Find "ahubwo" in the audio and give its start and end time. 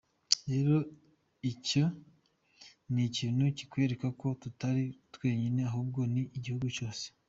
5.69-5.99